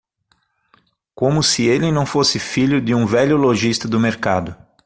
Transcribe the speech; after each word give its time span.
Como 1.13 1.43
se 1.43 1.67
ele 1.67 1.91
não 1.91 2.07
fosse 2.07 2.39
filho 2.39 2.81
de 2.81 2.91
um 2.95 3.05
velho 3.05 3.37
lojista 3.37 3.87
do 3.87 3.99
mercado! 3.99 4.55